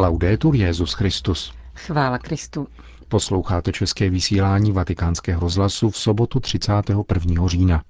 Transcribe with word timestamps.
Laudetur 0.00 0.54
Jezus 0.54 0.92
Christus. 0.92 1.52
Chvála 1.74 2.18
Kristu. 2.18 2.66
Posloucháte 3.08 3.72
české 3.72 4.10
vysílání 4.10 4.72
Vatikánského 4.72 5.40
rozhlasu 5.40 5.90
v 5.90 5.96
sobotu 5.96 6.40
31. 6.40 7.48
října. 7.48 7.82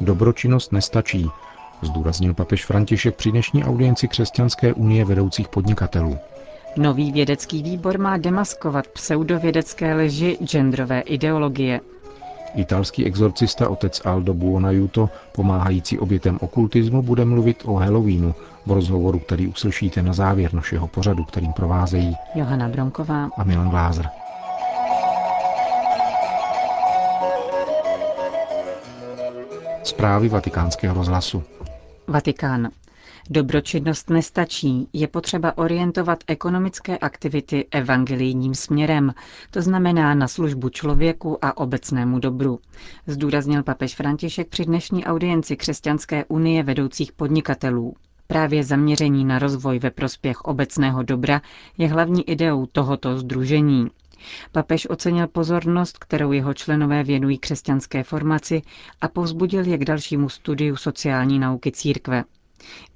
Dobročinnost 0.00 0.72
nestačí, 0.72 1.30
zdůraznil 1.82 2.34
papež 2.34 2.64
František 2.64 3.16
při 3.16 3.30
dnešní 3.30 3.64
audienci 3.64 4.08
Křesťanské 4.08 4.72
unie 4.72 5.04
vedoucích 5.04 5.48
podnikatelů. 5.48 6.18
Nový 6.76 7.12
vědecký 7.12 7.62
výbor 7.62 7.98
má 7.98 8.16
demaskovat 8.16 8.86
pseudovědecké 8.86 9.94
leži 9.94 10.38
genderové 10.44 11.00
ideologie. 11.00 11.80
Italský 12.54 13.06
exorcista 13.06 13.68
otec 13.68 14.00
Aldo 14.04 14.34
Buonajuto, 14.34 15.10
pomáhající 15.32 15.98
obětem 15.98 16.38
okultismu, 16.40 17.02
bude 17.02 17.24
mluvit 17.24 17.62
o 17.66 17.74
Halloweenu 17.74 18.34
v 18.66 18.70
rozhovoru, 18.72 19.18
který 19.18 19.46
uslyšíte 19.48 20.02
na 20.02 20.12
závěr 20.12 20.54
našeho 20.54 20.86
pořadu, 20.88 21.24
kterým 21.24 21.52
provázejí 21.52 22.16
Johana 22.34 22.68
Bronková 22.68 23.30
a 23.36 23.44
Milan 23.44 23.70
Glázer. 23.70 24.08
Zprávy 29.82 30.28
vatikánského 30.28 30.94
rozhlasu. 30.94 31.42
Vatikán. 32.06 32.68
Dobročinnost 33.32 34.10
nestačí, 34.10 34.88
je 34.92 35.08
potřeba 35.08 35.58
orientovat 35.58 36.24
ekonomické 36.26 36.98
aktivity 36.98 37.66
evangelijním 37.70 38.54
směrem, 38.54 39.14
to 39.50 39.62
znamená 39.62 40.14
na 40.14 40.28
službu 40.28 40.68
člověku 40.68 41.44
a 41.44 41.56
obecnému 41.56 42.18
dobru, 42.18 42.58
zdůraznil 43.06 43.62
papež 43.62 43.94
František 43.94 44.48
při 44.48 44.64
dnešní 44.64 45.04
audienci 45.04 45.56
Křesťanské 45.56 46.24
unie 46.24 46.62
vedoucích 46.62 47.12
podnikatelů. 47.12 47.94
Právě 48.26 48.64
zaměření 48.64 49.24
na 49.24 49.38
rozvoj 49.38 49.78
ve 49.78 49.90
prospěch 49.90 50.40
obecného 50.40 51.02
dobra 51.02 51.42
je 51.78 51.88
hlavní 51.88 52.30
ideou 52.30 52.66
tohoto 52.66 53.18
združení. 53.18 53.86
Papež 54.52 54.86
ocenil 54.90 55.26
pozornost, 55.28 55.98
kterou 55.98 56.32
jeho 56.32 56.54
členové 56.54 57.02
věnují 57.04 57.38
křesťanské 57.38 58.02
formaci 58.02 58.62
a 59.00 59.08
povzbudil 59.08 59.66
je 59.66 59.78
k 59.78 59.84
dalšímu 59.84 60.28
studiu 60.28 60.76
sociální 60.76 61.38
nauky 61.38 61.72
církve. 61.72 62.24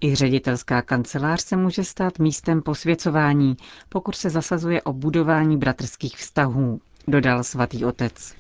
I 0.00 0.14
ředitelská 0.14 0.82
kancelář 0.82 1.42
se 1.44 1.56
může 1.56 1.84
stát 1.84 2.18
místem 2.18 2.62
posvěcování, 2.62 3.56
pokud 3.88 4.14
se 4.16 4.30
zasazuje 4.30 4.82
o 4.82 4.92
budování 4.92 5.56
bratrských 5.56 6.16
vztahů, 6.16 6.80
dodal 7.08 7.42
svatý 7.44 7.84
otec. 7.84 8.34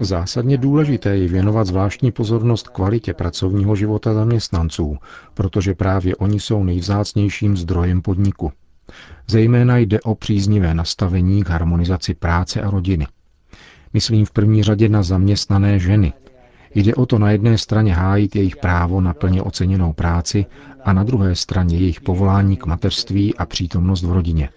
Zásadně 0.00 0.56
důležité 0.58 1.16
je 1.16 1.28
věnovat 1.28 1.66
zvláštní 1.66 2.12
pozornost 2.12 2.68
kvalitě 2.68 3.14
pracovního 3.14 3.76
života 3.76 4.14
zaměstnanců, 4.14 4.96
protože 5.34 5.74
právě 5.74 6.16
oni 6.16 6.40
jsou 6.40 6.64
nejvzácnějším 6.64 7.56
zdrojem 7.56 8.02
podniku. 8.02 8.52
Zejména 9.26 9.78
jde 9.78 10.00
o 10.00 10.14
příznivé 10.14 10.74
nastavení 10.74 11.44
k 11.44 11.48
harmonizaci 11.48 12.14
práce 12.14 12.62
a 12.62 12.70
rodiny. 12.70 13.06
Myslím 13.92 14.24
v 14.26 14.30
první 14.30 14.62
řadě 14.62 14.88
na 14.88 15.02
zaměstnané 15.02 15.78
ženy, 15.78 16.12
Jde 16.76 16.94
o 16.94 17.06
to 17.06 17.18
na 17.18 17.30
jedné 17.30 17.58
straně 17.58 17.94
hájit 17.94 18.36
jejich 18.36 18.56
právo 18.56 19.00
na 19.00 19.14
plně 19.14 19.42
oceněnou 19.42 19.92
práci 19.92 20.46
a 20.84 20.92
na 20.92 21.04
druhé 21.04 21.34
straně 21.34 21.76
jejich 21.78 22.00
povolání 22.00 22.56
k 22.56 22.66
mateřství 22.66 23.34
a 23.34 23.46
přítomnost 23.46 24.02
v 24.02 24.12
rodině. 24.12 24.48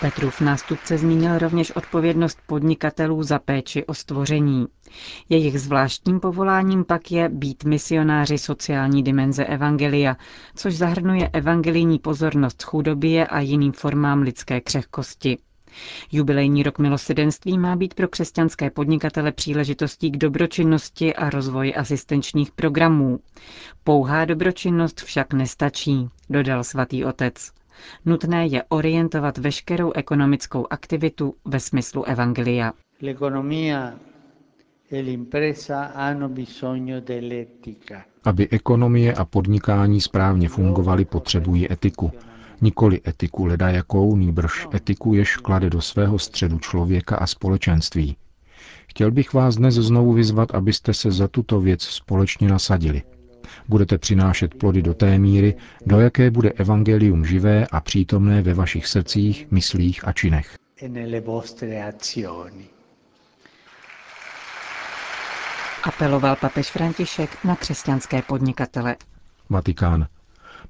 Petrův 0.00 0.40
nástupce 0.40 0.98
zmínil 0.98 1.38
rovněž 1.38 1.70
odpovědnost 1.70 2.38
podnikatelů 2.46 3.22
za 3.22 3.38
péči 3.38 3.86
o 3.86 3.94
stvoření. 3.94 4.66
Jejich 5.28 5.60
zvláštním 5.60 6.20
povoláním 6.20 6.84
pak 6.84 7.12
je 7.12 7.28
být 7.28 7.64
misionáři 7.64 8.38
sociální 8.38 9.02
dimenze 9.02 9.44
Evangelia, 9.44 10.16
což 10.54 10.76
zahrnuje 10.76 11.30
evangelijní 11.32 11.98
pozornost 11.98 12.62
chudobě 12.62 13.26
a 13.26 13.40
jiným 13.40 13.72
formám 13.72 14.22
lidské 14.22 14.60
křehkosti. 14.60 15.38
Jubilejní 16.12 16.62
rok 16.62 16.78
milosedenství 16.78 17.58
má 17.58 17.76
být 17.76 17.94
pro 17.94 18.08
křesťanské 18.08 18.70
podnikatele 18.70 19.32
příležitostí 19.32 20.10
k 20.10 20.16
dobročinnosti 20.16 21.14
a 21.14 21.30
rozvoji 21.30 21.74
asistenčních 21.74 22.52
programů. 22.52 23.20
Pouhá 23.84 24.24
dobročinnost 24.24 25.00
však 25.00 25.32
nestačí, 25.32 26.08
dodal 26.30 26.64
svatý 26.64 27.04
otec. 27.04 27.50
Nutné 28.04 28.46
je 28.46 28.62
orientovat 28.68 29.38
veškerou 29.38 29.92
ekonomickou 29.92 30.66
aktivitu 30.70 31.34
ve 31.44 31.60
smyslu 31.60 32.04
evangelia. 32.04 32.72
E 34.92 35.14
Aby 38.24 38.48
ekonomie 38.48 39.14
a 39.14 39.24
podnikání 39.24 40.00
správně 40.00 40.48
fungovaly, 40.48 41.04
potřebují 41.04 41.72
etiku. 41.72 42.12
Nikoli 42.60 43.00
etiku 43.08 43.46
ledajakou, 43.46 44.16
nýbrž 44.16 44.66
etiku, 44.74 45.14
jež 45.14 45.36
klade 45.36 45.70
do 45.70 45.80
svého 45.80 46.18
středu 46.18 46.58
člověka 46.58 47.16
a 47.16 47.26
společenství. 47.26 48.16
Chtěl 48.88 49.10
bych 49.10 49.32
vás 49.32 49.56
dnes 49.56 49.74
znovu 49.74 50.12
vyzvat, 50.12 50.54
abyste 50.54 50.94
se 50.94 51.10
za 51.10 51.28
tuto 51.28 51.60
věc 51.60 51.82
společně 51.82 52.48
nasadili– 52.48 53.02
budete 53.68 53.98
přinášet 53.98 54.54
plody 54.54 54.82
do 54.82 54.94
té 54.94 55.18
míry, 55.18 55.54
do 55.86 56.00
jaké 56.00 56.30
bude 56.30 56.50
evangelium 56.50 57.24
živé 57.24 57.66
a 57.66 57.80
přítomné 57.80 58.42
ve 58.42 58.54
vašich 58.54 58.86
srdcích, 58.86 59.46
myslích 59.50 60.08
a 60.08 60.12
činech. 60.12 60.56
E 60.82 60.88
Apeloval 65.84 66.36
papež 66.36 66.70
František 66.70 67.44
na 67.44 67.56
křesťanské 67.56 68.22
podnikatele. 68.22 68.96
Vatikán. 69.50 70.06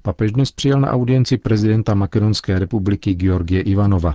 Papež 0.01 0.31
dnes 0.31 0.51
přijel 0.51 0.79
na 0.81 0.91
audienci 0.91 1.37
prezidenta 1.37 1.93
Makedonské 1.93 2.59
republiky 2.59 3.13
Georgie 3.13 3.61
Ivanova. 3.61 4.13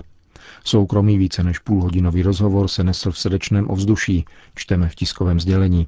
Soukromý 0.63 1.17
více 1.17 1.43
než 1.43 1.59
půlhodinový 1.59 2.21
rozhovor 2.21 2.67
se 2.67 2.83
nesl 2.83 3.11
v 3.11 3.19
srdečném 3.19 3.69
ovzduší, 3.69 4.25
čteme 4.55 4.89
v 4.89 4.95
tiskovém 4.95 5.39
sdělení. 5.39 5.87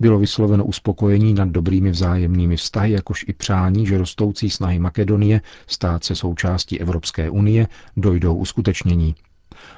Bylo 0.00 0.18
vysloveno 0.18 0.64
uspokojení 0.64 1.34
nad 1.34 1.48
dobrými 1.48 1.90
vzájemnými 1.90 2.56
vztahy, 2.56 2.92
jakož 2.92 3.24
i 3.28 3.32
přání, 3.32 3.86
že 3.86 3.98
rostoucí 3.98 4.50
snahy 4.50 4.78
Makedonie 4.78 5.40
stát 5.66 6.04
se 6.04 6.14
součástí 6.14 6.80
Evropské 6.80 7.30
unie 7.30 7.68
dojdou 7.96 8.34
uskutečnění. 8.34 9.14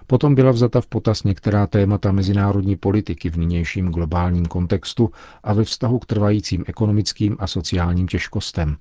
Potom 0.06 0.34
byla 0.34 0.50
vzata 0.50 0.81
v 0.81 0.87
potaz 0.87 1.22
některá 1.22 1.66
témata 1.66 2.12
mezinárodní 2.12 2.76
politiky 2.76 3.31
v 3.31 3.37
nynějším 3.38 3.88
globálním 3.88 4.47
kontextu 4.47 5.10
a 5.44 5.53
ve 5.53 5.65
vztahu 5.65 5.99
k 5.99 6.06
trvajícím 6.06 6.65
ekonomickým 6.66 7.37
a 7.38 7.47
sociálním 7.47 8.09
těžkostem. 8.09 8.76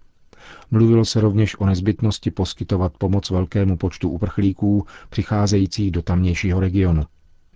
Mluvilo 0.72 1.06
se 1.06 1.22
rovněž 1.22 1.60
o 1.60 1.66
nezbytnosti 1.66 2.32
poskytovat 2.32 2.98
pomoc 2.98 3.30
velkému 3.30 3.78
počtu 3.78 4.10
uprchlíků 4.10 4.86
přicházejících 5.10 5.92
do 5.92 6.02
tamnějšího 6.02 6.60
regionu. 6.60 7.04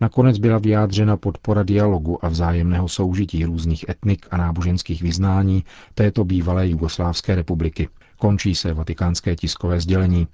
Nakonec 0.01 0.37
byla 0.37 0.57
vyjádřena 0.57 1.17
podpora 1.17 1.63
dialogu 1.63 2.25
a 2.25 2.29
vzájemného 2.29 2.87
soužití 2.87 3.45
různých 3.45 3.89
etnik 3.89 4.27
a 4.31 4.37
náboženských 4.37 5.01
vyznání 5.01 5.63
této 5.93 6.23
bývalé 6.25 6.69
Jugoslávské 6.69 7.35
republiky. 7.35 7.89
Končí 8.17 8.55
se 8.55 8.73
vatikánské 8.73 9.35
tiskové 9.35 9.81
sdělení. 9.81 10.27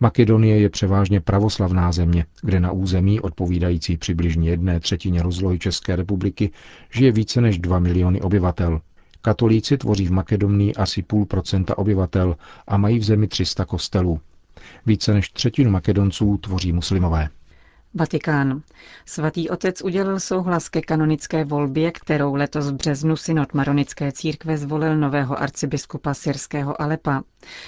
Makedonie 0.00 0.60
je 0.60 0.68
převážně 0.68 1.20
pravoslavná 1.20 1.92
země, 1.92 2.26
kde 2.42 2.60
na 2.60 2.72
území 2.72 3.20
odpovídající 3.20 3.96
přibližně 3.96 4.50
jedné 4.50 4.80
třetině 4.80 5.22
rozlohy 5.22 5.58
České 5.58 5.96
republiky 5.96 6.50
žije 6.94 7.12
více 7.12 7.40
než 7.40 7.58
2 7.58 7.78
miliony 7.78 8.20
obyvatel. 8.20 8.80
Katolíci 9.22 9.78
tvoří 9.78 10.06
v 10.06 10.12
Makedonii 10.12 10.74
asi 10.74 11.02
půl 11.02 11.26
procenta 11.26 11.78
obyvatel 11.78 12.36
a 12.66 12.76
mají 12.76 12.98
v 12.98 13.04
zemi 13.04 13.28
300 13.28 13.64
kostelů. 13.64 14.20
Více 14.86 15.14
než 15.14 15.30
třetinu 15.30 15.70
Makedonců 15.70 16.38
tvoří 16.38 16.72
muslimové. 16.72 17.28
Vatikán. 17.94 18.62
Svatý 19.06 19.50
otec 19.50 19.82
udělil 19.82 20.20
souhlas 20.20 20.68
ke 20.68 20.80
kanonické 20.80 21.44
volbě, 21.44 21.92
kterou 21.92 22.34
letos 22.34 22.70
v 22.70 22.74
březnu 22.74 23.16
synod 23.16 23.54
Maronické 23.54 24.12
církve 24.12 24.58
zvolil 24.58 24.96
nového 24.96 25.42
arcibiskupa 25.42 26.14
syrského 26.14 26.82
Alepa. 26.82 27.22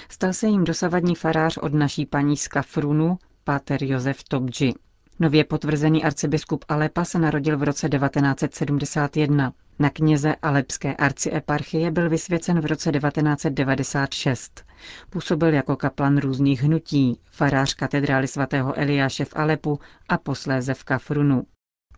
Stal 0.09 0.33
se 0.33 0.47
jim 0.47 0.63
dosavadní 0.63 1.15
farář 1.15 1.57
od 1.57 1.73
naší 1.73 2.05
paní 2.05 2.37
z 2.37 2.47
Kafrunu, 2.47 3.17
páter 3.43 3.83
Josef 3.83 4.23
Tobji. 4.23 4.73
Nově 5.19 5.43
potvrzený 5.43 6.03
arcibiskup 6.03 6.65
Alepa 6.67 7.05
se 7.05 7.19
narodil 7.19 7.57
v 7.57 7.63
roce 7.63 7.89
1971. 7.89 9.53
Na 9.79 9.89
kněze 9.89 10.35
Alepské 10.35 10.95
arcieparchie 10.95 11.91
byl 11.91 12.09
vysvěcen 12.09 12.61
v 12.61 12.65
roce 12.65 12.91
1996. 12.91 14.65
Působil 15.09 15.53
jako 15.53 15.75
kaplan 15.75 16.17
různých 16.17 16.63
hnutí, 16.63 17.19
farář 17.31 17.73
katedrály 17.73 18.27
svatého 18.27 18.79
Eliáše 18.79 19.25
v 19.25 19.33
Alepu 19.35 19.79
a 20.09 20.17
posléze 20.17 20.73
v 20.73 20.83
Kafrunu. 20.83 21.43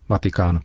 Vatikán. 0.10 0.60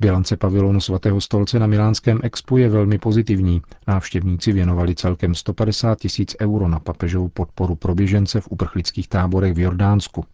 Bilance 0.00 0.36
pavilonu 0.36 0.80
svatého 0.80 1.20
stolce 1.20 1.58
na 1.58 1.66
Milánském 1.66 2.20
expu 2.22 2.56
je 2.56 2.68
velmi 2.68 2.98
pozitivní. 2.98 3.62
Návštěvníci 3.88 4.52
věnovali 4.52 4.94
celkem 4.94 5.34
150 5.34 5.98
tisíc 5.98 6.36
euro 6.40 6.68
na 6.68 6.80
papežovou 6.80 7.28
podporu 7.28 7.74
pro 7.74 7.94
běžence 7.94 8.40
v 8.40 8.48
uprchlických 8.50 9.08
táborech 9.08 9.54
v 9.54 9.58
Jordánsku. 9.58 10.24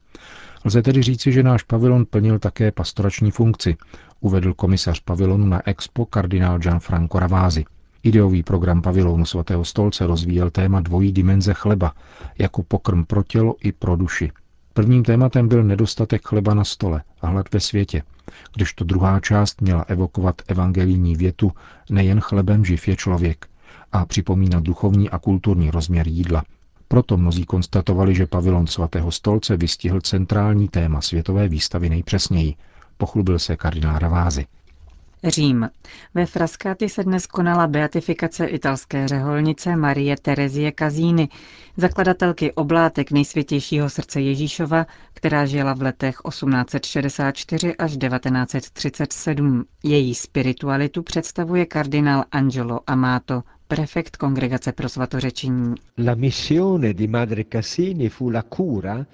Lze 0.64 0.82
tedy 0.82 1.02
říci, 1.02 1.32
že 1.32 1.42
náš 1.42 1.62
pavilon 1.62 2.06
plnil 2.10 2.38
také 2.38 2.72
pastorační 2.72 3.30
funkci, 3.30 3.76
uvedl 4.20 4.54
komisař 4.54 5.00
pavilonu 5.00 5.46
na 5.46 5.68
Expo 5.68 6.06
kardinál 6.06 6.58
Gianfranco 6.58 7.18
Ravázi. 7.18 7.64
Ideový 8.02 8.42
program 8.42 8.82
pavilonu 8.82 9.24
svatého 9.24 9.64
stolce 9.64 10.06
rozvíjel 10.06 10.50
téma 10.50 10.80
dvojí 10.80 11.12
dimenze 11.12 11.54
chleba, 11.54 11.92
jako 12.38 12.62
pokrm 12.62 13.04
pro 13.04 13.22
tělo 13.22 13.54
i 13.62 13.72
pro 13.72 13.96
duši. 13.96 14.32
Prvním 14.72 15.02
tématem 15.04 15.48
byl 15.48 15.64
nedostatek 15.64 16.22
chleba 16.24 16.54
na 16.54 16.64
stole 16.64 17.02
a 17.20 17.26
hlad 17.26 17.52
ve 17.52 17.60
světě, 17.60 18.02
kdežto 18.54 18.84
druhá 18.84 19.20
část 19.20 19.60
měla 19.60 19.82
evokovat 19.88 20.42
evangelijní 20.48 21.16
větu 21.16 21.52
nejen 21.90 22.20
chlebem 22.20 22.64
živ 22.64 22.88
je 22.88 22.96
člověk 22.96 23.46
a 23.92 24.06
připomínat 24.06 24.62
duchovní 24.62 25.10
a 25.10 25.18
kulturní 25.18 25.70
rozměr 25.70 26.08
jídla. 26.08 26.42
Proto 26.92 27.16
mnozí 27.16 27.44
konstatovali, 27.44 28.14
že 28.14 28.26
pavilon 28.26 28.66
svatého 28.66 29.10
stolce 29.10 29.56
vystihl 29.56 30.00
centrální 30.00 30.68
téma 30.68 31.00
světové 31.00 31.48
výstavy 31.48 31.88
nejpřesněji. 31.88 32.54
Pochlubil 32.96 33.38
se 33.38 33.56
kardinál 33.56 33.98
Ravázy. 33.98 34.46
Řím. 35.24 35.70
Ve 36.14 36.26
Frascati 36.26 36.88
se 36.88 37.04
dnes 37.04 37.26
konala 37.26 37.66
beatifikace 37.66 38.46
italské 38.46 39.08
řeholnice 39.08 39.76
Marie 39.76 40.16
Terezie 40.16 40.72
Kazíny, 40.72 41.28
zakladatelky 41.76 42.52
oblátek 42.52 43.10
nejsvětějšího 43.10 43.90
srdce 43.90 44.20
Ježíšova, 44.20 44.86
která 45.14 45.46
žila 45.46 45.74
v 45.74 45.82
letech 45.82 46.16
1864 46.28 47.76
až 47.76 47.96
1937. 47.96 49.64
Její 49.84 50.14
spiritualitu 50.14 51.02
představuje 51.02 51.66
kardinál 51.66 52.24
Angelo 52.32 52.80
Amato, 52.86 53.42
prefekt 53.70 54.16
Kongregace 54.16 54.72
pro 54.72 54.88
svatořečení. 54.88 55.74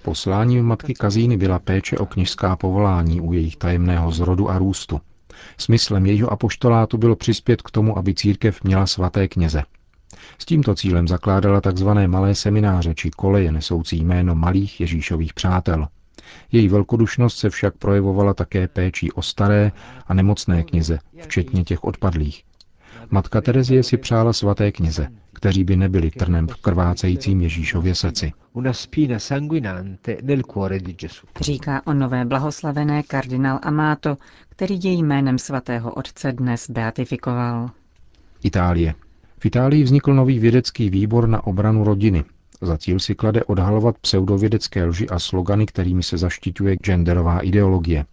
Posláním 0.03 0.64
matky 0.64 0.94
Kazíny 0.94 1.37
byla 1.37 1.58
péče 1.58 1.99
o 1.99 2.06
kněžská 2.06 2.56
povolání 2.56 3.20
u 3.20 3.32
jejich 3.32 3.56
tajemného 3.56 4.11
zrodu 4.11 4.50
a 4.50 4.58
růstu. 4.58 5.00
Smyslem 5.58 6.06
jejího 6.06 6.32
apoštolátu 6.32 6.99
bylo 6.99 7.17
přispět 7.17 7.62
k 7.62 7.70
tomu, 7.70 7.99
aby 7.99 8.14
církev 8.14 8.64
měla 8.64 8.87
svaté 8.87 9.29
kněze. 9.29 9.62
S 10.38 10.44
tímto 10.44 10.75
cílem 10.75 11.08
zakládala 11.08 11.61
tzv. 11.61 11.88
malé 12.06 12.35
semináře 12.35 12.94
či 12.94 13.11
koleje 13.11 13.53
nesoucí 13.53 14.05
jméno 14.05 14.35
malých 14.35 14.81
Ježíšových 14.81 15.35
přátel. 15.35 15.88
Její 16.53 16.69
velkodušnost 16.69 17.37
se 17.37 17.50
však 17.50 17.76
projevovala 17.76 18.35
také 18.35 18.69
péčí 18.69 19.12
o 19.12 19.23
staré 19.23 19.73
a 20.06 20.14
nemocné 20.14 20.62
kněze, 20.62 20.99
včetně 21.23 21.64
těch 21.64 21.85
odpadlých. 21.85 22.43
Matka 23.11 23.41
Terezie 23.41 23.82
si 23.82 23.97
přála 23.97 24.32
svaté 24.32 24.73
kněze, 24.73 25.08
kteří 25.32 25.64
by 25.64 25.76
nebyli 25.76 26.11
trnem 26.11 26.49
v 26.49 26.56
krvácejícím 26.56 27.41
Ježíšově 27.41 27.94
srdci. 27.94 28.32
Říká 31.41 31.82
o 31.87 31.94
nové 31.94 32.25
blahoslavené 32.25 33.03
kardinál 33.03 33.58
Amato, 33.62 34.17
který 34.49 34.81
jej 34.85 35.03
jménem 35.03 35.38
svatého 35.38 35.94
otce 35.94 36.32
dnes 36.32 36.70
beatifikoval. 36.70 37.70
Itálie. 38.43 38.94
V 39.38 39.47
Itálii 39.47 39.82
vznikl 39.82 40.14
nový 40.14 40.38
vědecký 40.38 40.91
výbor 40.91 41.29
na 41.29 41.47
obranu 41.47 41.85
rodiny. 41.85 42.25
Za 42.62 42.79
cíl 42.79 42.99
si 42.99 43.14
klade 43.14 43.44
odhalovat 43.44 43.99
pseudovědecké 43.99 44.85
lži 44.85 45.08
a 45.08 45.19
slogany, 45.19 45.67
kterými 45.67 46.03
se 46.03 46.19
zaštiťuje 46.19 46.76
genderová 46.76 47.41
ideologie. 47.41 48.05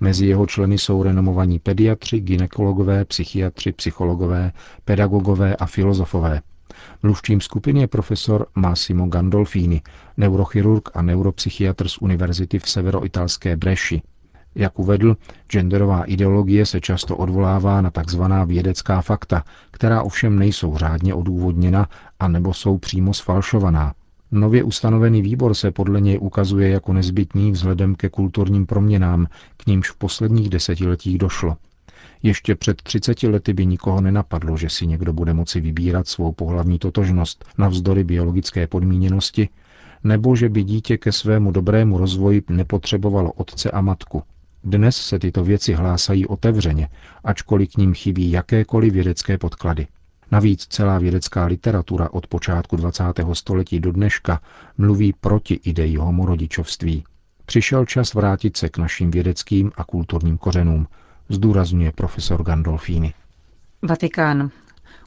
Mezi 0.00 0.26
jeho 0.26 0.46
členy 0.46 0.78
jsou 0.78 1.02
renomovaní 1.02 1.58
pediatři, 1.58 2.20
ginekologové, 2.20 3.04
psychiatři, 3.04 3.72
psychologové, 3.72 4.52
pedagogové 4.84 5.56
a 5.56 5.66
filozofové. 5.66 6.40
Mluvčím 7.02 7.40
skupiny 7.40 7.80
je 7.80 7.86
profesor 7.86 8.46
Massimo 8.54 9.06
Gandolfini, 9.06 9.82
neurochirurg 10.16 10.88
a 10.94 11.02
neuropsychiatr 11.02 11.88
z 11.88 11.98
univerzity 11.98 12.58
v 12.58 12.68
severoitalské 12.68 13.56
Breši. 13.56 14.02
Jak 14.54 14.78
uvedl, 14.78 15.16
genderová 15.48 16.04
ideologie 16.04 16.66
se 16.66 16.80
často 16.80 17.16
odvolává 17.16 17.80
na 17.80 17.90
tzv. 17.90 18.22
vědecká 18.46 19.00
fakta, 19.00 19.44
která 19.70 20.02
ovšem 20.02 20.38
nejsou 20.38 20.76
řádně 20.76 21.14
odůvodněna 21.14 21.88
a 22.20 22.28
nebo 22.28 22.54
jsou 22.54 22.78
přímo 22.78 23.14
sfalšovaná. 23.14 23.94
Nově 24.32 24.62
ustanovený 24.62 25.22
výbor 25.22 25.54
se 25.54 25.70
podle 25.70 26.00
něj 26.00 26.18
ukazuje 26.20 26.68
jako 26.68 26.92
nezbytný 26.92 27.52
vzhledem 27.52 27.94
ke 27.94 28.08
kulturním 28.08 28.66
proměnám, 28.66 29.26
k 29.56 29.66
nímž 29.66 29.90
v 29.90 29.96
posledních 29.96 30.48
desetiletích 30.48 31.18
došlo. 31.18 31.56
Ještě 32.22 32.54
před 32.54 32.82
30 32.82 33.22
lety 33.22 33.52
by 33.52 33.66
nikoho 33.66 34.00
nenapadlo, 34.00 34.56
že 34.56 34.68
si 34.68 34.86
někdo 34.86 35.12
bude 35.12 35.34
moci 35.34 35.60
vybírat 35.60 36.08
svou 36.08 36.32
pohlavní 36.32 36.78
totožnost 36.78 37.44
navzdory 37.58 38.04
biologické 38.04 38.66
podmíněnosti, 38.66 39.48
nebo 40.04 40.36
že 40.36 40.48
by 40.48 40.64
dítě 40.64 40.98
ke 40.98 41.12
svému 41.12 41.50
dobrému 41.50 41.98
rozvoji 41.98 42.42
nepotřebovalo 42.48 43.32
otce 43.32 43.70
a 43.70 43.80
matku. 43.80 44.22
Dnes 44.64 44.96
se 44.96 45.18
tyto 45.18 45.44
věci 45.44 45.72
hlásají 45.72 46.26
otevřeně, 46.26 46.88
ačkoliv 47.24 47.68
k 47.72 47.76
ním 47.76 47.94
chybí 47.94 48.30
jakékoliv 48.30 48.92
vědecké 48.92 49.38
podklady. 49.38 49.86
Navíc 50.30 50.66
celá 50.66 50.98
vědecká 50.98 51.46
literatura 51.46 52.08
od 52.10 52.26
počátku 52.26 52.76
20. 52.76 53.04
století 53.32 53.80
do 53.80 53.92
dneška 53.92 54.40
mluví 54.78 55.12
proti 55.20 55.54
ideji 55.54 55.96
homorodičovství. 55.96 57.04
Přišel 57.46 57.84
čas 57.84 58.14
vrátit 58.14 58.56
se 58.56 58.68
k 58.68 58.78
našim 58.78 59.10
vědeckým 59.10 59.72
a 59.76 59.84
kulturním 59.84 60.38
kořenům, 60.38 60.86
zdůrazňuje 61.28 61.92
profesor 61.92 62.42
Gandolfini. 62.42 63.14
Vatikán. 63.82 64.50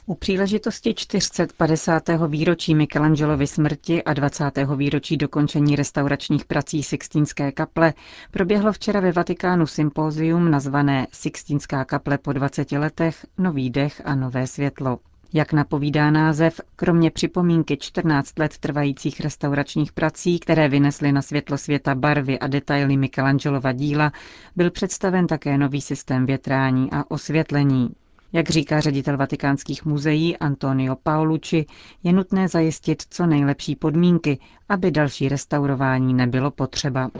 U 0.06 0.14
příležitosti 0.14 0.94
450. 0.94 2.02
výročí 2.28 2.74
Michelangelovy 2.74 3.46
smrti 3.46 4.04
a 4.04 4.14
20. 4.14 4.50
výročí 4.76 5.16
dokončení 5.16 5.76
restauračních 5.76 6.44
prací 6.44 6.82
Sixtínské 6.82 7.52
kaple 7.52 7.94
proběhlo 8.30 8.72
včera 8.72 9.00
ve 9.00 9.12
Vatikánu 9.12 9.66
sympózium 9.66 10.50
nazvané 10.50 11.06
Sixtínská 11.12 11.84
kaple 11.84 12.18
po 12.18 12.32
20 12.32 12.72
letech, 12.72 13.26
nový 13.38 13.70
dech 13.70 14.02
a 14.04 14.14
nové 14.14 14.46
světlo. 14.46 14.98
Jak 15.32 15.52
napovídá 15.52 16.10
název, 16.10 16.60
kromě 16.76 17.10
připomínky 17.10 17.76
14 17.76 18.38
let 18.38 18.58
trvajících 18.58 19.20
restauračních 19.20 19.92
prací, 19.92 20.38
které 20.38 20.68
vynesly 20.68 21.12
na 21.12 21.22
světlo 21.22 21.58
světa 21.58 21.94
barvy 21.94 22.38
a 22.38 22.46
detaily 22.46 22.96
Michelangelova 22.96 23.72
díla, 23.72 24.12
byl 24.56 24.70
představen 24.70 25.26
také 25.26 25.58
nový 25.58 25.80
systém 25.80 26.26
větrání 26.26 26.88
a 26.92 27.10
osvětlení. 27.10 27.90
Jak 28.32 28.50
říká 28.50 28.80
ředitel 28.80 29.16
vatikánských 29.16 29.84
muzeí 29.84 30.36
Antonio 30.36 30.96
Paolucci, 31.02 31.66
je 32.02 32.12
nutné 32.12 32.48
zajistit 32.48 33.02
co 33.10 33.26
nejlepší 33.26 33.76
podmínky, 33.76 34.38
aby 34.68 34.90
další 34.90 35.28
restaurování 35.28 36.14
nebylo 36.14 36.50
potřeba. 36.50 37.10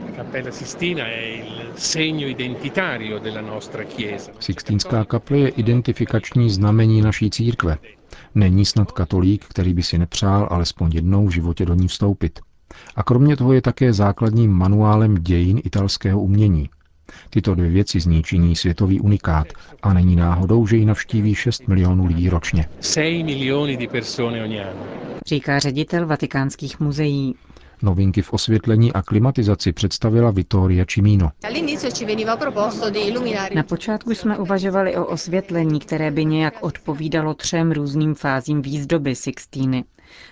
Sixtínská 4.40 5.04
kaple 5.04 5.38
je 5.38 5.48
identifikační 5.48 6.50
znamení 6.50 7.02
naší 7.02 7.30
církve. 7.30 7.78
Není 8.34 8.64
snad 8.64 8.92
katolík, 8.92 9.44
který 9.44 9.74
by 9.74 9.82
si 9.82 9.98
nepřál 9.98 10.48
alespoň 10.50 10.90
jednou 10.94 11.26
v 11.26 11.30
životě 11.30 11.66
do 11.66 11.74
ní 11.74 11.88
vstoupit. 11.88 12.40
A 12.96 13.02
kromě 13.02 13.36
toho 13.36 13.52
je 13.52 13.62
také 13.62 13.92
základním 13.92 14.52
manuálem 14.52 15.14
dějin 15.14 15.60
italského 15.64 16.20
umění. 16.20 16.68
Tyto 17.30 17.54
dvě 17.54 17.70
věci 17.70 18.00
zničí 18.00 18.56
světový 18.56 19.00
unikát 19.00 19.46
a 19.82 19.92
není 19.92 20.16
náhodou, 20.16 20.66
že 20.66 20.76
ji 20.76 20.84
navštíví 20.84 21.34
6 21.34 21.68
milionů 21.68 22.06
lidí 22.06 22.28
ročně. 22.28 22.68
Říká 25.26 25.58
ředitel 25.58 26.06
vatikánských 26.06 26.80
muzeí. 26.80 27.34
Novinky 27.82 28.22
v 28.22 28.32
osvětlení 28.32 28.92
a 28.92 29.02
klimatizaci 29.02 29.72
představila 29.72 30.30
Vittoria 30.30 30.84
Cimino. 30.84 31.30
Na 33.54 33.62
počátku 33.62 34.14
jsme 34.14 34.38
uvažovali 34.38 34.96
o 34.96 35.06
osvětlení, 35.06 35.80
které 35.80 36.10
by 36.10 36.24
nějak 36.24 36.54
odpovídalo 36.60 37.34
třem 37.34 37.72
různým 37.72 38.14
fázím 38.14 38.62
výzdoby 38.62 39.14
Sixtíny. 39.14 39.84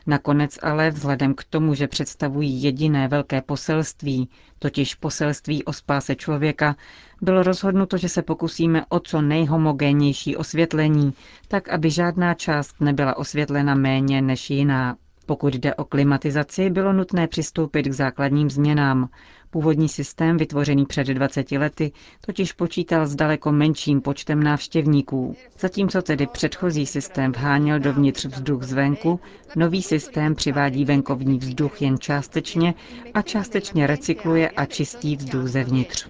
Nakonec 0.07 0.59
ale 0.63 0.91
vzhledem 0.91 1.35
k 1.35 1.45
tomu, 1.45 1.75
že 1.75 1.89
představují 1.89 2.63
jediné 2.63 3.09
velké 3.09 3.43
poselství, 3.43 4.29
totiž 4.59 4.95
poselství 4.95 5.65
o 5.65 5.73
spáse 5.73 6.17
člověka, 6.17 6.77
bylo 7.23 7.43
rozhodnuto, 7.43 7.97
že 7.97 8.09
se 8.09 8.23
pokusíme 8.23 8.85
o 8.89 9.01
co 9.01 9.23
nejhomogénnější 9.23 10.37
osvětlení, 10.37 11.15
tak 11.49 11.69
aby 11.69 11.91
žádná 11.91 12.35
část 12.35 12.81
nebyla 12.81 13.17
osvětlena 13.17 13.75
méně 13.75 14.23
než 14.23 14.51
jiná. 14.51 14.97
Pokud 15.29 15.55
jde 15.55 15.75
o 15.75 15.85
klimatizaci, 15.85 16.71
bylo 16.71 16.93
nutné 16.93 17.27
přistoupit 17.29 17.83
k 17.89 17.93
základním 17.93 18.51
změnám. 18.51 19.09
Původní 19.51 19.89
systém, 19.89 20.37
vytvořený 20.37 20.87
před 20.87 21.07
20 21.07 21.53
lety, 21.53 21.93
totiž 22.27 22.53
počítal 22.53 23.07
s 23.07 23.15
daleko 23.15 23.53
menším 23.53 24.01
počtem 24.01 24.43
návštěvníků. 24.43 25.37
Zatímco 25.59 26.03
tedy 26.03 26.27
předchozí 26.27 26.87
systém 26.87 27.33
vháněl 27.33 27.79
dovnitř 27.79 28.25
vzduch 28.25 28.63
zvenku, 28.63 29.21
nový 29.57 29.83
systém 29.83 30.35
přivádí 30.35 30.85
venkovní 30.85 31.39
vzduch 31.39 31.83
jen 31.83 31.99
částečně 31.99 32.75
a 33.15 33.23
částečně 33.23 33.87
recykluje 33.87 34.51
a 34.51 34.65
čistí 34.67 35.17
vzduch 35.17 35.49
zevnitř. 35.49 36.09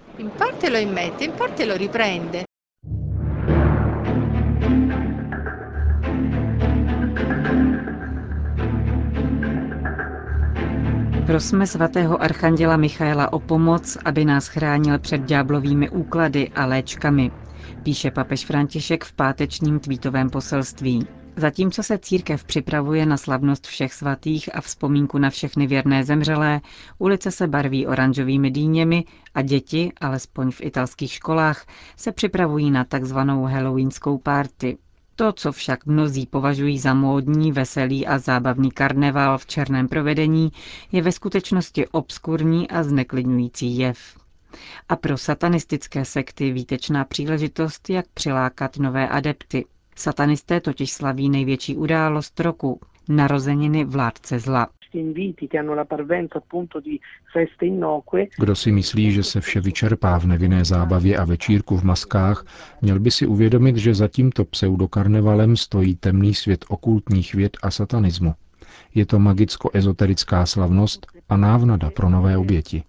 Prosme 11.29 11.67
svatého 11.67 12.21
archanděla 12.21 12.77
Michaela 12.77 13.33
o 13.33 13.39
pomoc, 13.39 13.97
aby 14.05 14.25
nás 14.25 14.47
chránil 14.47 14.99
před 14.99 15.21
ďáblovými 15.21 15.89
úklady 15.89 16.49
a 16.49 16.65
léčkami, 16.65 17.31
píše 17.83 18.11
papež 18.11 18.45
František 18.45 19.03
v 19.03 19.13
pátečním 19.13 19.79
tweetovém 19.79 20.29
poselství. 20.29 21.07
Zatímco 21.35 21.83
se 21.83 21.97
církev 21.97 22.43
připravuje 22.43 23.05
na 23.05 23.17
slavnost 23.17 23.67
všech 23.67 23.93
svatých 23.93 24.55
a 24.55 24.61
vzpomínku 24.61 25.17
na 25.17 25.29
všechny 25.29 25.67
věrné 25.67 26.03
zemřelé, 26.03 26.61
ulice 26.97 27.31
se 27.31 27.47
barví 27.47 27.87
oranžovými 27.87 28.51
dýněmi 28.51 29.05
a 29.35 29.41
děti, 29.41 29.91
alespoň 30.01 30.51
v 30.51 30.61
italských 30.61 31.11
školách, 31.11 31.65
se 31.97 32.11
připravují 32.11 32.71
na 32.71 32.83
takzvanou 32.83 33.43
halloweenskou 33.43 34.17
party. 34.17 34.77
To, 35.19 35.31
co 35.33 35.51
však 35.51 35.85
mnozí 35.85 36.25
považují 36.25 36.79
za 36.79 36.93
módní, 36.93 37.51
veselý 37.51 38.07
a 38.07 38.17
zábavný 38.19 38.71
karneval 38.71 39.37
v 39.37 39.45
černém 39.45 39.87
provedení, 39.87 40.51
je 40.91 41.01
ve 41.01 41.11
skutečnosti 41.11 41.87
obskurní 41.87 42.69
a 42.69 42.83
zneklidňující 42.83 43.77
jev. 43.77 43.99
A 44.89 44.95
pro 44.95 45.17
satanistické 45.17 46.05
sekty 46.05 46.51
výtečná 46.51 47.05
příležitost, 47.05 47.89
jak 47.89 48.05
přilákat 48.13 48.77
nové 48.77 49.09
adepty. 49.09 49.65
Satanisté 49.95 50.61
totiž 50.61 50.91
slaví 50.91 51.29
největší 51.29 51.77
událost 51.77 52.39
roku, 52.39 52.79
narozeniny 53.09 53.85
vládce 53.85 54.39
zla. 54.39 54.67
Kdo 58.39 58.55
si 58.55 58.71
myslí, 58.71 59.11
že 59.11 59.23
se 59.23 59.41
vše 59.41 59.61
vyčerpá 59.61 60.17
v 60.19 60.25
nevinné 60.25 60.65
zábavě 60.65 61.17
a 61.17 61.25
večírku 61.25 61.77
v 61.77 61.83
maskách, 61.83 62.45
měl 62.81 62.99
by 62.99 63.11
si 63.11 63.25
uvědomit, 63.27 63.77
že 63.77 63.93
za 63.93 64.07
tímto 64.07 64.45
pseudokarnevalem 64.45 65.57
stojí 65.57 65.95
temný 65.95 66.33
svět 66.33 66.65
okultních 66.67 67.35
věd 67.35 67.57
a 67.63 67.71
satanismu. 67.71 68.33
Je 68.95 69.05
to 69.05 69.19
magicko-ezoterická 69.19 70.45
slavnost 70.45 71.07
a 71.29 71.37
návnada 71.37 71.89
pro 71.89 72.09
nové 72.09 72.37
oběti. 72.37 72.83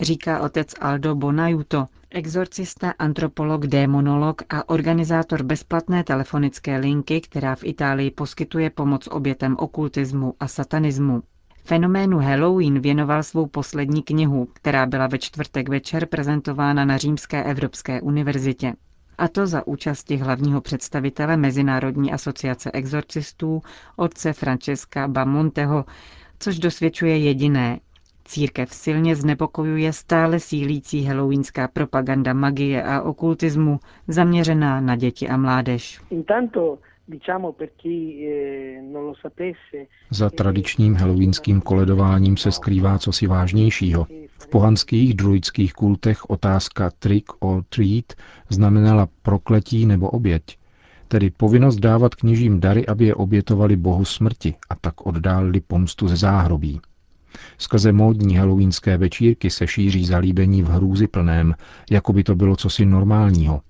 Říká 0.00 0.40
otec 0.40 0.74
Aldo 0.80 1.14
Bonajuto, 1.14 1.88
exorcista, 2.10 2.94
antropolog, 2.98 3.66
démonolog 3.66 4.42
a 4.48 4.68
organizátor 4.68 5.42
bezplatné 5.42 6.04
telefonické 6.04 6.76
linky, 6.78 7.20
která 7.20 7.54
v 7.54 7.64
Itálii 7.64 8.10
poskytuje 8.10 8.70
pomoc 8.70 9.06
obětem 9.10 9.56
okultismu 9.58 10.34
a 10.40 10.48
satanismu. 10.48 11.22
Fenoménu 11.64 12.18
Halloween 12.18 12.80
věnoval 12.80 13.22
svou 13.22 13.46
poslední 13.46 14.02
knihu, 14.02 14.48
která 14.52 14.86
byla 14.86 15.06
ve 15.06 15.18
čtvrtek 15.18 15.68
večer 15.68 16.06
prezentována 16.06 16.84
na 16.84 16.96
Římské 16.96 17.44
Evropské 17.44 18.00
univerzitě. 18.00 18.72
A 19.18 19.28
to 19.28 19.46
za 19.46 19.66
účasti 19.66 20.16
hlavního 20.16 20.60
představitele 20.60 21.36
Mezinárodní 21.36 22.12
asociace 22.12 22.70
exorcistů, 22.72 23.62
otce 23.96 24.32
Francesca 24.32 25.08
Bamonteho, 25.08 25.84
což 26.38 26.58
dosvědčuje 26.58 27.18
jediné, 27.18 27.80
Církev 28.32 28.74
silně 28.74 29.16
znepokojuje 29.16 29.92
stále 29.92 30.40
sílící 30.40 31.04
halloweenská 31.04 31.68
propaganda 31.68 32.32
magie 32.32 32.82
a 32.82 33.02
okultismu 33.02 33.80
zaměřená 34.08 34.80
na 34.80 34.96
děti 34.96 35.28
a 35.28 35.36
mládež. 35.36 36.00
Eh, 36.10 36.22
Za 40.10 40.30
tradičním 40.30 40.94
halloweenským 40.94 41.60
koledováním 41.60 42.36
se 42.36 42.52
skrývá 42.52 42.98
cosi 42.98 43.26
vážnějšího. 43.26 44.06
V 44.38 44.48
pohanských 44.48 45.14
druidských 45.14 45.72
kultech 45.72 46.30
otázka 46.30 46.90
trick 46.98 47.32
or 47.40 47.62
treat 47.68 48.12
znamenala 48.48 49.08
prokletí 49.22 49.86
nebo 49.86 50.10
oběť, 50.10 50.42
tedy 51.08 51.30
povinnost 51.30 51.76
dávat 51.76 52.14
kněžím 52.14 52.60
dary, 52.60 52.86
aby 52.86 53.04
je 53.04 53.14
obětovali 53.14 53.76
bohu 53.76 54.04
smrti 54.04 54.54
a 54.70 54.74
tak 54.74 55.06
oddálili 55.06 55.60
pomstu 55.60 56.08
ze 56.08 56.16
záhrobí. 56.16 56.80
Skrze 57.58 57.92
módní 57.92 58.36
halloweenské 58.36 58.96
večírky 58.96 59.50
se 59.50 59.66
šíří 59.66 60.06
zalíbení 60.06 60.62
v 60.62 60.66
hrůzy 60.66 61.06
plném, 61.06 61.54
jako 61.90 62.12
by 62.12 62.24
to 62.24 62.34
bylo 62.34 62.56
cosi 62.56 62.86
normálního. 62.86 63.60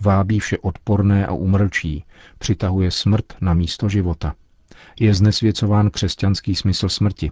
Vábí 0.00 0.38
vše 0.38 0.58
odporné 0.58 1.26
a 1.26 1.32
umrčí, 1.32 2.04
přitahuje 2.38 2.90
smrt 2.90 3.24
na 3.40 3.54
místo 3.54 3.88
života. 3.88 4.34
Je 5.00 5.14
znesvěcován 5.14 5.90
křesťanský 5.90 6.54
smysl 6.54 6.88
smrti. 6.88 7.30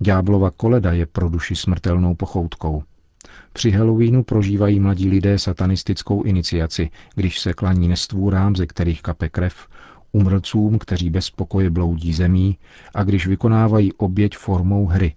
Ďáblova 0.00 0.50
koleda 0.50 0.92
je 0.92 1.06
pro 1.06 1.28
duši 1.28 1.56
smrtelnou 1.56 2.14
pochoutkou. 2.14 2.82
Při 3.52 3.70
Halloweenu 3.70 4.22
prožívají 4.22 4.80
mladí 4.80 5.08
lidé 5.08 5.38
satanistickou 5.38 6.22
iniciaci, 6.22 6.90
když 7.14 7.40
se 7.40 7.52
klaní 7.52 7.88
nestvůrám, 7.88 8.56
ze 8.56 8.66
kterých 8.66 9.02
kape 9.02 9.28
krev, 9.28 9.68
umrcům, 10.14 10.78
kteří 10.78 11.10
bez 11.10 11.30
pokoje 11.30 11.70
bloudí 11.70 12.12
zemí 12.12 12.58
a 12.94 13.04
když 13.04 13.26
vykonávají 13.26 13.92
oběť 13.92 14.36
formou 14.36 14.86
hry. 14.86 15.14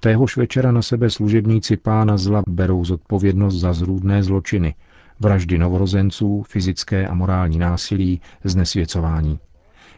Téhož 0.00 0.36
večera 0.36 0.72
na 0.72 0.82
sebe 0.82 1.10
služebníci 1.10 1.76
pána 1.76 2.16
zla 2.16 2.42
berou 2.48 2.84
zodpovědnost 2.84 3.54
za 3.54 3.72
zrůdné 3.72 4.22
zločiny, 4.22 4.74
vraždy 5.20 5.58
novorozenců, 5.58 6.42
fyzické 6.42 7.06
a 7.06 7.14
morální 7.14 7.58
násilí, 7.58 8.20
znesvěcování. 8.44 9.38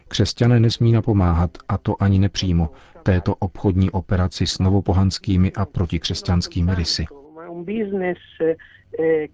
Křesťané 0.07 0.59
nesmí 0.59 0.91
napomáhat, 0.91 1.57
a 1.69 1.77
to 1.77 2.03
ani 2.03 2.19
nepřímo, 2.19 2.69
této 3.03 3.35
obchodní 3.35 3.91
operaci 3.91 4.47
s 4.47 4.59
novopohanskými 4.59 5.51
a 5.51 5.65
protikřesťanskými 5.65 6.75
rysy. 6.75 7.05
Eh, 8.99 9.27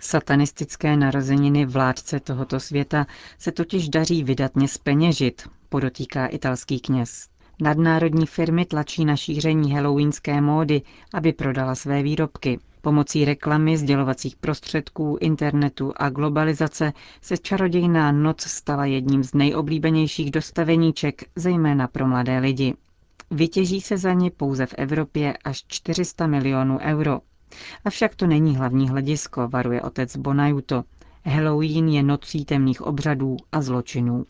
Satanistické 0.00 0.96
narozeniny 0.96 1.66
vládce 1.66 2.20
tohoto 2.20 2.60
světa 2.60 3.06
se 3.38 3.52
totiž 3.52 3.88
daří 3.88 4.24
vydatně 4.24 4.68
speněžit, 4.68 5.42
podotýká 5.68 6.26
italský 6.26 6.80
kněz. 6.80 7.28
Nadnárodní 7.62 8.26
firmy 8.26 8.64
tlačí 8.64 9.04
na 9.04 9.16
šíření 9.16 9.72
halloweenské 9.72 10.40
módy, 10.40 10.82
aby 11.14 11.32
prodala 11.32 11.74
své 11.74 12.02
výrobky. 12.02 12.58
Pomocí 12.80 13.24
reklamy, 13.24 13.76
sdělovacích 13.76 14.36
prostředků, 14.36 15.18
internetu 15.20 15.92
a 15.96 16.10
globalizace 16.10 16.92
se 17.20 17.38
čarodějná 17.38 18.12
noc 18.12 18.40
stala 18.40 18.84
jedním 18.84 19.24
z 19.24 19.34
nejoblíbenějších 19.34 20.30
dostaveníček, 20.30 21.22
zejména 21.36 21.88
pro 21.88 22.06
mladé 22.06 22.38
lidi. 22.38 22.74
Vytěží 23.30 23.80
se 23.80 23.98
za 23.98 24.12
ně 24.12 24.30
pouze 24.30 24.66
v 24.66 24.74
Evropě 24.78 25.36
až 25.44 25.64
400 25.68 26.26
milionů 26.26 26.78
euro. 26.78 27.20
Avšak 27.84 28.14
to 28.14 28.26
není 28.26 28.56
hlavní 28.56 28.88
hledisko, 28.88 29.48
varuje 29.48 29.82
otec 29.82 30.16
Bonajuto. 30.16 30.84
Halloween 31.24 31.88
je 31.88 32.02
nocí 32.02 32.44
temných 32.44 32.82
obřadů 32.82 33.36
a 33.52 33.62
zločinů. 33.62 34.24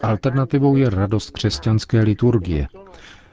Alternativou 0.00 0.76
je 0.76 0.90
radost 0.90 1.30
křesťanské 1.30 2.00
liturgie. 2.00 2.66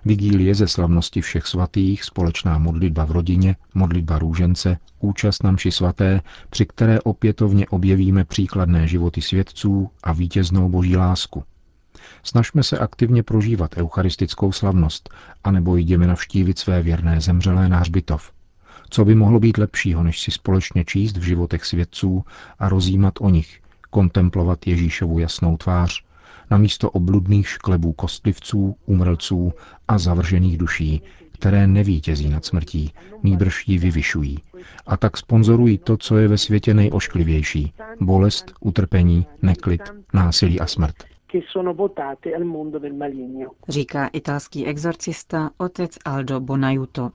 Vigílie 0.05 0.55
ze 0.55 0.67
slavnosti 0.67 1.21
všech 1.21 1.45
svatých, 1.47 2.03
společná 2.03 2.57
modlitba 2.57 3.05
v 3.05 3.11
rodině, 3.11 3.55
modlitba 3.73 4.19
růžence, 4.19 4.77
účast 4.99 5.43
na 5.43 5.51
mši 5.51 5.71
svaté, 5.71 6.21
při 6.49 6.65
které 6.65 7.01
opětovně 7.01 7.67
objevíme 7.67 8.25
příkladné 8.25 8.87
životy 8.87 9.21
svědců 9.21 9.89
a 10.03 10.13
vítěznou 10.13 10.69
boží 10.69 10.97
lásku. 10.97 11.43
Snažme 12.27 12.63
se 12.63 12.79
aktivně 12.79 13.23
prožívat 13.23 13.77
eucharistickou 13.77 14.51
slavnost, 14.51 15.09
anebo 15.43 15.77
jdeme 15.77 16.07
navštívit 16.07 16.59
své 16.59 16.81
věrné 16.81 17.21
zemřelé 17.21 17.69
na 17.69 17.79
hřbitov. 17.79 18.31
Co 18.89 19.05
by 19.05 19.15
mohlo 19.15 19.39
být 19.39 19.57
lepšího, 19.57 20.03
než 20.03 20.21
si 20.21 20.31
společně 20.31 20.85
číst 20.85 21.17
v 21.17 21.21
životech 21.21 21.65
svědců 21.65 22.23
a 22.59 22.69
rozjímat 22.69 23.13
o 23.19 23.29
nich, 23.29 23.61
kontemplovat 23.89 24.67
Ježíšovu 24.67 25.19
jasnou 25.19 25.57
tvář, 25.57 26.03
na 26.51 26.57
místo 26.57 26.91
obludných 26.91 27.47
šklebů 27.47 27.93
kostlivců, 27.93 28.75
umrlců 28.85 29.53
a 29.87 29.97
zavržených 29.97 30.57
duší, 30.57 31.01
které 31.31 31.67
nevítězí 31.67 32.29
nad 32.29 32.45
smrtí, 32.45 32.93
nýbrž 33.23 33.67
ji 33.67 33.77
vyvyšují. 33.77 34.39
A 34.87 34.97
tak 34.97 35.17
sponzorují 35.17 35.77
to, 35.77 35.97
co 35.97 36.17
je 36.17 36.27
ve 36.27 36.37
světě 36.37 36.73
nejošklivější. 36.73 37.73
Bolest, 37.99 38.53
utrpení, 38.59 39.25
neklid, 39.41 39.81
násilí 40.13 40.59
a 40.59 40.67
smrt 40.67 40.95
che 41.25 41.41
sono 41.51 41.73
votate 41.73 42.33
al 42.35 42.43
mondo 42.43 42.79
del 42.79 42.93
maligno. 42.93 43.51
Říká 43.67 44.09
italský 44.13 44.65
exorcista 44.65 45.49
otec 45.57 45.97
Aldo 46.05 46.39
Bonajuto. 46.39 47.11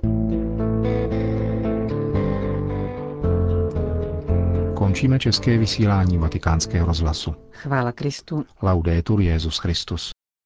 Končíme 4.75 5.19
české 5.19 5.59
vysílání 5.59 6.19
vatikánského 6.19 6.87
rozhlasu. 6.87 7.35
Chvála 7.51 7.93
Kristu. 7.93 8.45
Laudetur 8.63 9.21
Jezus 9.21 9.59
Christus. 9.59 10.11